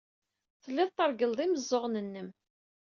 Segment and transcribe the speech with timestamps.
[0.63, 2.29] Telliḍ treggleḍ imeẓẓuɣen-nnem.